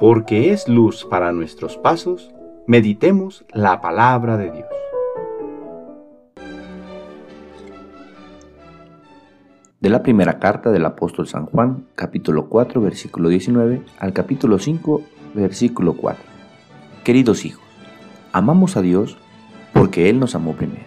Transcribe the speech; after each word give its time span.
porque 0.00 0.50
es 0.50 0.66
luz 0.66 1.04
para 1.04 1.30
nuestros 1.30 1.76
pasos, 1.76 2.32
meditemos 2.66 3.44
la 3.52 3.82
palabra 3.82 4.38
de 4.38 4.50
Dios. 4.50 4.68
De 9.78 9.90
la 9.90 10.02
primera 10.02 10.38
carta 10.38 10.70
del 10.70 10.86
apóstol 10.86 11.28
San 11.28 11.44
Juan, 11.44 11.84
capítulo 11.96 12.48
4, 12.48 12.80
versículo 12.80 13.28
19, 13.28 13.82
al 13.98 14.14
capítulo 14.14 14.58
5, 14.58 15.02
versículo 15.34 15.92
4. 15.92 16.24
Queridos 17.04 17.44
hijos, 17.44 17.64
amamos 18.32 18.78
a 18.78 18.82
Dios 18.82 19.18
porque 19.74 20.08
Él 20.08 20.18
nos 20.18 20.34
amó 20.34 20.54
primero. 20.54 20.86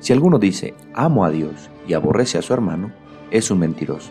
Si 0.00 0.14
alguno 0.14 0.38
dice, 0.38 0.72
amo 0.94 1.26
a 1.26 1.30
Dios 1.30 1.68
y 1.86 1.92
aborrece 1.92 2.38
a 2.38 2.42
su 2.42 2.54
hermano, 2.54 2.92
es 3.30 3.50
un 3.50 3.58
mentiroso. 3.58 4.10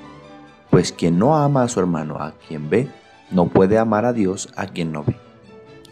Pues 0.70 0.92
quien 0.92 1.18
no 1.18 1.36
ama 1.38 1.64
a 1.64 1.68
su 1.68 1.80
hermano 1.80 2.18
a 2.20 2.34
quien 2.48 2.70
ve, 2.70 2.88
no 3.32 3.48
puede 3.48 3.78
amar 3.78 4.06
a 4.06 4.14
Dios 4.14 4.50
a 4.56 4.68
quien 4.68 4.92
no 4.92 5.04
ve. 5.04 5.16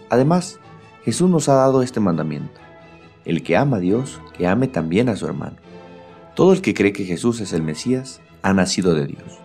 Además, 0.10 0.60
Jesús 1.04 1.30
nos 1.30 1.50
ha 1.50 1.54
dado 1.54 1.82
este 1.82 2.00
mandamiento. 2.00 2.60
El 3.26 3.44
que 3.44 3.58
ama 3.58 3.78
a 3.78 3.80
Dios, 3.80 4.22
que 4.38 4.48
ame 4.48 4.68
también 4.68 5.10
a 5.10 5.16
su 5.16 5.26
hermano. 5.26 5.58
Todo 6.36 6.54
el 6.54 6.62
que 6.62 6.74
cree 6.74 6.94
que 6.94 7.06
Jesús 7.06 7.42
es 7.42 7.54
el 7.54 7.62
Mesías, 7.62 8.22
ha 8.42 8.54
nacido 8.54 8.94
de 8.94 9.08
Dios. 9.08 9.40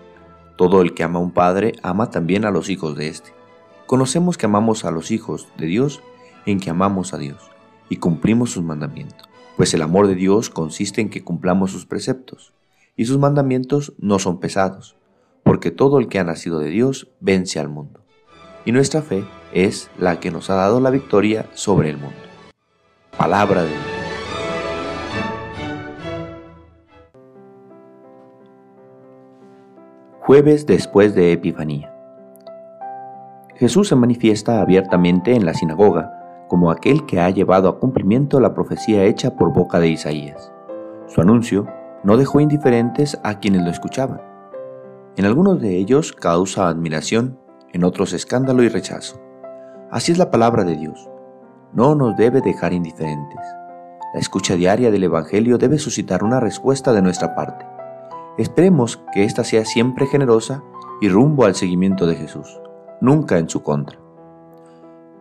Todo 0.57 0.83
el 0.83 0.95
que 0.95 1.03
ama 1.03 1.19
a 1.19 1.23
un 1.23 1.33
padre, 1.33 1.73
ama 1.83 2.11
también 2.11 2.45
a 2.45 2.51
los 2.51 2.69
hijos 2.69 2.97
de 2.97 3.09
éste. 3.09 3.33
Conocemos 3.87 4.39
que 4.39 4.47
amamos 4.47 4.85
a 4.85 4.91
los 4.91 5.11
hijos 5.11 5.49
de 5.59 5.67
Dios 5.67 6.03
en 6.47 6.61
que 6.61 6.71
amamos 6.71 7.13
a 7.13 7.19
Dios 7.19 7.51
y 7.89 7.97
cumplimos 7.97 8.53
sus 8.53 8.63
mandamientos. 8.63 9.29
Pues 9.57 9.75
el 9.75 9.83
amor 9.83 10.07
de 10.07 10.15
Dios 10.15 10.51
consiste 10.51 11.01
en 11.01 11.11
que 11.11 11.23
cumplamos 11.23 11.71
sus 11.71 11.87
preceptos, 11.87 12.53
y 12.97 13.05
sus 13.05 13.19
mandamientos 13.19 13.93
no 13.99 14.19
son 14.19 14.41
pesados, 14.41 14.97
porque 15.55 15.71
todo 15.71 16.01
el 16.01 16.09
que 16.09 16.19
ha 16.19 16.25
nacido 16.25 16.59
de 16.59 16.69
Dios 16.69 17.13
vence 17.21 17.61
al 17.61 17.69
mundo. 17.69 18.01
Y 18.65 18.73
nuestra 18.73 19.03
fe 19.03 19.25
es 19.53 19.89
la 20.01 20.19
que 20.19 20.33
nos 20.33 20.51
ha 20.51 20.57
dado 20.57 20.81
la 20.81 20.91
victoria 20.91 21.47
sobre 21.53 21.91
el 21.91 21.97
mundo. 21.97 22.17
Palabra 23.17 23.63
de 23.63 23.69
Dios. 23.69 23.83
Jueves 30.23 30.67
después 30.67 31.15
de 31.15 31.31
Epifanía. 31.31 31.95
Jesús 33.55 33.87
se 33.87 33.95
manifiesta 33.95 34.61
abiertamente 34.61 35.37
en 35.37 35.47
la 35.47 35.55
sinagoga 35.55 36.47
como 36.49 36.73
aquel 36.73 37.07
que 37.07 37.21
ha 37.21 37.31
llevado 37.31 37.69
a 37.69 37.79
cumplimiento 37.79 38.41
la 38.41 38.55
profecía 38.55 39.05
hecha 39.05 39.37
por 39.37 39.53
boca 39.53 39.79
de 39.79 39.87
Isaías. 39.87 40.53
Su 41.07 41.21
anuncio 41.21 41.69
no 42.03 42.17
dejó 42.17 42.41
indiferentes 42.41 43.21
a 43.23 43.39
quienes 43.39 43.63
lo 43.63 43.71
escuchaban 43.71 44.34
en 45.17 45.27
algunos 45.27 45.61
de 45.61 45.77
ellos 45.77 46.13
causa 46.13 46.69
admiración, 46.69 47.39
en 47.73 47.85
otros 47.85 48.13
escándalo 48.13 48.63
y 48.63 48.69
rechazo. 48.69 49.21
Así 49.91 50.11
es 50.11 50.19
la 50.19 50.31
palabra 50.31 50.65
de 50.65 50.77
Dios. 50.77 51.09
No 51.73 51.95
nos 51.95 52.17
debe 52.17 52.41
dejar 52.41 52.73
indiferentes. 52.73 53.41
La 54.13 54.21
escucha 54.21 54.57
diaria 54.57 54.91
del 54.91 55.05
Evangelio 55.05 55.59
debe 55.59 55.79
suscitar 55.79 56.25
una 56.25 56.41
respuesta 56.41 56.93
de 56.93 57.03
nuestra 57.03 57.35
parte. 57.35 57.65
Esperemos 58.39 59.03
que 59.13 59.25
ésta 59.25 59.45
sea 59.45 59.65
siempre 59.65 60.07
generosa 60.07 60.65
y 61.01 61.09
rumbo 61.09 61.45
al 61.45 61.55
seguimiento 61.55 62.07
de 62.07 62.17
Jesús, 62.17 62.61
nunca 63.01 63.39
en 63.39 63.49
su 63.49 63.63
contra. 63.63 63.99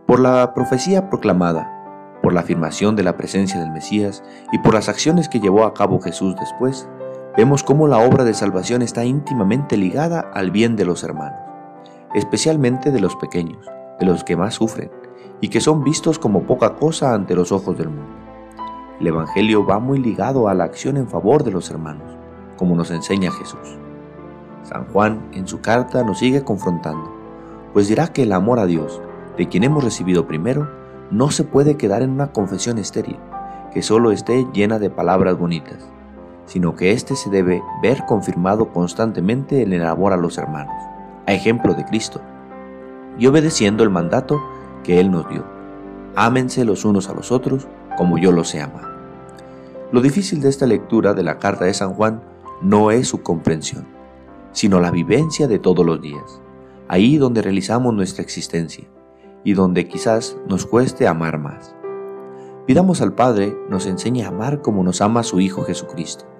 Por 0.08 0.20
la 0.20 0.54
profecía 0.56 1.10
proclamada, 1.10 2.20
por 2.24 2.34
la 2.34 2.42
afirmación 2.42 2.96
de 2.96 3.04
la 3.04 3.18
presencia 3.18 3.60
del 3.60 3.72
Mesías 3.72 4.24
y 4.52 4.58
por 4.60 4.74
las 4.74 4.90
acciones 4.90 5.30
que 5.30 5.40
llevó 5.40 5.66
a 5.66 5.74
cabo 5.74 6.00
Jesús 6.00 6.36
después, 6.40 6.88
vemos 7.36 7.64
cómo 7.64 7.88
la 7.88 7.98
obra 7.98 8.24
de 8.24 8.34
salvación 8.34 8.84
está 8.84 9.06
íntimamente 9.06 9.76
ligada 9.76 10.20
al 10.20 10.52
bien 10.52 10.76
de 10.76 10.86
los 10.86 11.04
hermanos, 11.04 11.40
especialmente 12.14 12.92
de 12.92 13.00
los 13.00 13.16
pequeños, 13.16 13.66
de 14.00 14.06
los 14.06 14.24
que 14.24 14.36
más 14.36 14.54
sufren 14.54 14.92
y 15.42 15.50
que 15.50 15.60
son 15.60 15.84
vistos 15.84 16.20
como 16.20 16.44
poca 16.44 16.76
cosa 16.76 17.14
ante 17.14 17.36
los 17.36 17.52
ojos 17.52 17.78
del 17.78 17.90
mundo. 17.90 18.16
El 19.00 19.08
Evangelio 19.08 19.66
va 19.66 19.80
muy 19.80 20.00
ligado 20.00 20.48
a 20.48 20.54
la 20.54 20.64
acción 20.64 20.96
en 20.96 21.08
favor 21.08 21.44
de 21.44 21.52
los 21.52 21.72
hermanos, 21.72 22.16
como 22.56 22.76
nos 22.76 22.92
enseña 22.92 23.32
Jesús. 23.32 23.78
San 24.62 24.86
Juan 24.86 25.28
en 25.34 25.48
su 25.48 25.60
carta 25.60 26.04
nos 26.04 26.20
sigue 26.20 26.44
confrontando, 26.44 27.12
pues 27.74 27.88
dirá 27.88 28.14
que 28.14 28.24
el 28.24 28.32
amor 28.32 28.60
a 28.60 28.68
Dios, 28.68 29.02
de 29.38 29.50
quien 29.50 29.64
hemos 29.64 29.84
recibido 29.84 30.28
primero, 30.28 30.70
no 31.10 31.32
se 31.32 31.44
puede 31.44 31.78
quedar 31.78 32.04
en 32.04 32.12
una 32.12 32.32
confesión 32.32 32.78
estéril, 32.78 33.18
que 33.74 33.82
solo 33.82 34.12
esté 34.12 34.48
llena 34.54 34.78
de 34.78 34.92
palabras 34.92 35.38
bonitas 35.38 35.94
sino 36.46 36.76
que 36.76 36.92
éste 36.92 37.16
se 37.16 37.30
debe 37.30 37.64
ver 37.82 38.06
confirmado 38.06 38.72
constantemente 38.72 39.62
en 39.62 39.74
el 39.74 39.86
amor 39.86 40.14
a 40.14 40.18
los 40.18 40.38
hermanos, 40.38 40.76
a 41.26 41.34
ejemplo 41.34 41.74
de 41.74 41.86
Cristo, 41.86 42.22
y 43.18 43.28
obedeciendo 43.28 43.84
el 43.84 43.90
mandato 43.90 44.42
que 44.84 45.00
Él 45.00 45.12
nos 45.12 45.28
dio. 45.30 45.46
Ámense 46.16 46.66
los 46.66 46.86
unos 46.86 47.10
a 47.10 47.14
los 47.14 47.32
otros 47.32 47.68
como 47.98 48.18
yo 48.18 48.32
los 48.32 48.54
he 48.54 48.62
amado. 48.62 48.90
Lo 49.92 50.02
difícil 50.02 50.42
de 50.42 50.50
esta 50.50 50.66
lectura 50.66 51.14
de 51.14 51.24
la 51.24 51.40
carta 51.40 51.66
de 51.66 51.74
San 51.74 51.94
Juan 51.94 52.22
no 52.62 52.92
es 52.92 53.08
su 53.08 53.22
comprensión, 53.22 53.86
sino 54.52 54.80
la 54.80 54.92
vivencia 54.92 55.48
de 55.48 55.60
todos 55.60 55.86
los 55.86 56.02
días, 56.02 56.42
ahí 56.88 57.18
donde 57.18 57.42
realizamos 57.42 57.94
nuestra 57.94 58.24
existencia 58.24 58.86
y 59.44 59.54
donde 59.54 59.88
quizás 59.88 60.38
nos 60.48 60.66
cueste 60.66 61.08
amar 61.08 61.38
más. 61.38 61.76
Pidamos 62.66 63.02
al 63.02 63.14
Padre 63.14 63.56
nos 63.70 63.86
enseñe 63.86 64.24
a 64.24 64.30
amar 64.30 64.62
como 64.62 64.84
nos 64.84 65.02
ama 65.02 65.24
su 65.24 65.40
Hijo 65.40 65.64
Jesucristo 65.64 66.33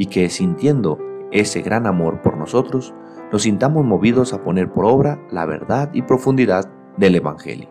y 0.00 0.06
que 0.06 0.30
sintiendo 0.30 0.98
ese 1.30 1.60
gran 1.60 1.86
amor 1.86 2.22
por 2.22 2.38
nosotros, 2.38 2.94
nos 3.30 3.42
sintamos 3.42 3.84
movidos 3.84 4.32
a 4.32 4.42
poner 4.42 4.72
por 4.72 4.86
obra 4.86 5.20
la 5.30 5.44
verdad 5.44 5.90
y 5.92 6.00
profundidad 6.00 6.70
del 6.96 7.16
Evangelio. 7.16 7.68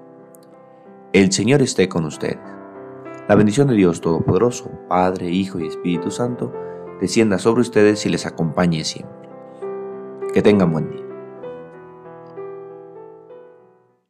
El 1.11 1.31
Señor 1.31 1.63
esté 1.63 1.89
con 1.89 2.05
ustedes. 2.05 2.37
La 3.27 3.33
bendición 3.33 3.67
de 3.67 3.73
Dios 3.73 3.99
Todopoderoso, 3.99 4.69
Padre, 4.87 5.31
Hijo 5.31 5.59
y 5.59 5.65
Espíritu 5.65 6.11
Santo, 6.11 6.53
descienda 7.01 7.39
sobre 7.39 7.61
ustedes 7.61 8.05
y 8.05 8.09
les 8.09 8.27
acompañe 8.27 8.83
siempre. 8.83 9.27
Que 10.31 10.43
tengan 10.43 10.71
buen 10.71 10.91
día. 10.91 11.08